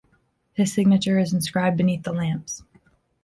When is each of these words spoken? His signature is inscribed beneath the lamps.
His 0.53 0.73
signature 0.73 1.19
is 1.19 1.31
inscribed 1.31 1.77
beneath 1.77 2.01
the 2.01 2.11
lamps. 2.11 2.63